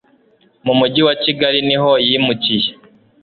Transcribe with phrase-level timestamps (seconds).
[0.65, 2.69] mu mujyi wa Kigali.niho yimukiye